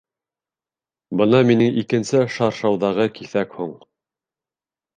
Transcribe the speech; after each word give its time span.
Бына 1.21 1.41
минең 1.49 1.77
икенсе 1.83 2.23
шаршауҙағы 2.37 3.07
киҫәк 3.19 3.57
һуң! 3.61 3.79